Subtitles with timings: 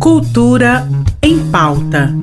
[0.00, 0.88] Cultura
[1.22, 2.14] em pauta.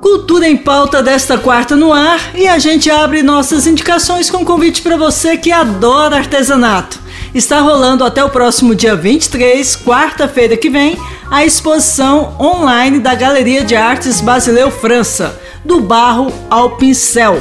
[0.00, 4.44] Cultura em pauta desta quarta no ar e a gente abre nossas indicações com um
[4.44, 7.00] convite para você que adora artesanato.
[7.34, 10.98] Está rolando até o próximo dia 23, quarta-feira que vem,
[11.30, 17.40] a exposição online da Galeria de Artes Basileu França, do barro ao pincel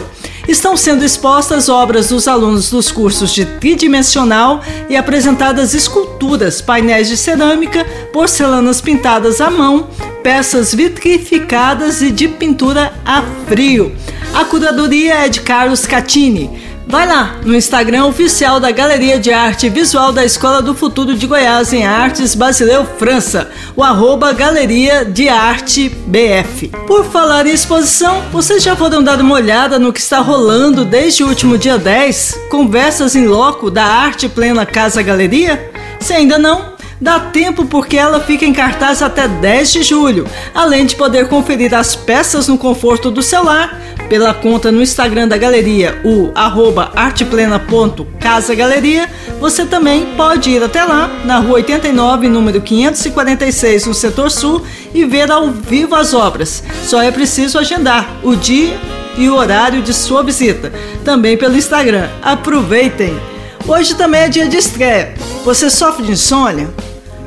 [0.52, 7.18] estão sendo expostas obras dos alunos dos cursos de tridimensional e apresentadas esculturas, painéis de
[7.18, 9.88] cerâmica, porcelanas pintadas à mão,
[10.22, 13.96] peças vitrificadas e de pintura a frio.
[14.34, 16.71] A curadoria é de Carlos Catini.
[16.88, 21.26] Vai lá no Instagram oficial da Galeria de Arte Visual da Escola do Futuro de
[21.26, 26.68] Goiás em Artes Basileu França, o arroba Galeria de Arte BF.
[26.88, 31.24] Por falar em exposição, vocês já foram dar uma olhada no que está rolando desde
[31.24, 32.48] o último dia 10?
[32.50, 35.72] Conversas em loco da Arte Plena Casa Galeria?
[36.00, 36.71] Se ainda não,
[37.02, 41.74] Dá tempo porque ela fica em cartaz até 10 de julho, além de poder conferir
[41.74, 49.10] as peças no conforto do celular pela conta no Instagram da galeria, o arroba arteplena.casagaleria.
[49.40, 54.62] Você também pode ir até lá, na rua 89, número 546, no setor sul,
[54.94, 56.64] e ver ao vivo as obras.
[56.84, 58.80] Só é preciso agendar o dia
[59.18, 60.72] e o horário de sua visita,
[61.04, 62.08] também pelo Instagram.
[62.22, 63.20] Aproveitem!
[63.68, 65.16] Hoje também é dia de estreia.
[65.44, 66.70] Você sofre de insônia?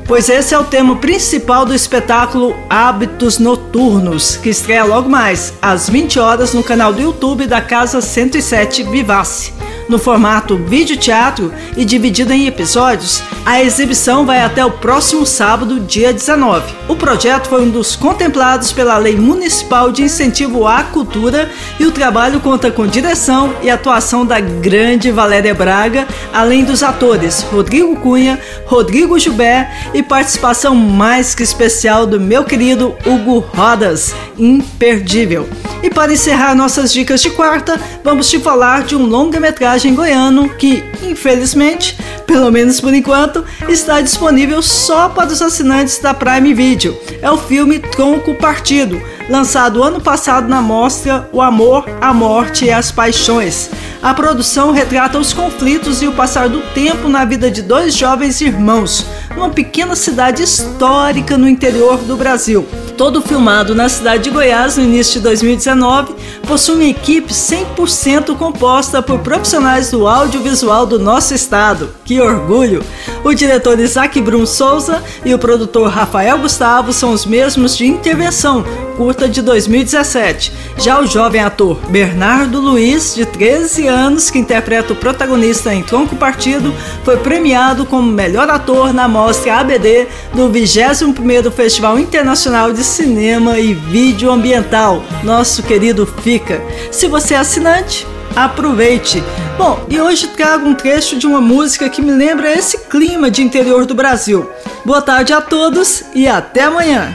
[0.05, 5.89] Pois esse é o tema principal do espetáculo Hábitos Noturnos, que estreia logo mais, às
[5.89, 9.53] 20 horas, no canal do YouTube da Casa 107 Vivace.
[9.89, 15.79] No formato vídeo teatro e dividida em episódios, a exibição vai até o próximo sábado,
[15.79, 16.73] dia 19.
[16.89, 21.91] O projeto foi um dos contemplados pela Lei Municipal de Incentivo à Cultura e o
[21.91, 28.39] trabalho conta com direção e atuação da grande Valéria Braga, além dos atores Rodrigo Cunha,
[28.65, 35.47] Rodrigo Jubé e participação mais que especial do meu querido Hugo Rodas, imperdível.
[35.83, 40.83] E para encerrar nossas dicas de quarta, vamos te falar de um longa-metragem goiano que,
[41.05, 46.97] infelizmente, pelo menos por enquanto, está disponível só para os assinantes da Prime Video.
[47.21, 52.71] É o filme Tronco Partido, lançado ano passado na mostra O Amor, a Morte e
[52.71, 53.69] as Paixões.
[54.01, 58.39] A produção retrata os conflitos e o passar do tempo na vida de dois jovens
[58.41, 59.05] irmãos,
[59.35, 62.67] numa pequena cidade histórica no interior do Brasil.
[62.97, 66.15] Todo filmado na cidade de Goiás no início de 2019,
[66.47, 71.89] possui uma equipe 100% composta por profissionais do audiovisual do nosso estado.
[72.05, 72.83] Que orgulho!
[73.23, 78.63] O diretor Isaac Brum Souza e o produtor Rafael Gustavo são os mesmos de Intervenção,
[78.95, 80.51] curta de 2017.
[80.77, 86.15] Já o jovem ator Bernardo Luiz, de 13 anos, que interpreta o protagonista em Tronco
[86.15, 86.73] Partido,
[87.03, 93.73] foi premiado como melhor ator na mostra ABD do 21º Festival Internacional de Cinema e
[93.73, 96.61] Vídeo Ambiental, nosso querido FICA.
[96.91, 99.23] Se você é assinante, aproveite.
[99.57, 103.41] Bom, e hoje trago um trecho de uma música que me lembra esse clima de
[103.41, 104.49] interior do Brasil.
[104.83, 107.13] Boa tarde a todos e até amanhã.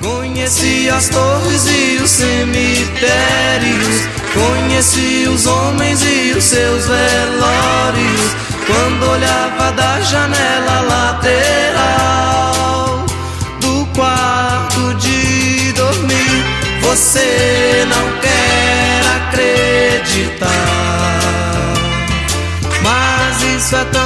[0.00, 3.06] Conheci as torres e os cemitérios,
[4.32, 8.36] conheci os homens e os seus velórios.
[8.66, 11.86] Quando olhava da janela lateral
[13.60, 16.44] do quarto de dormir,
[16.82, 20.46] você não quer acreditar,
[22.82, 24.05] mas isso é tão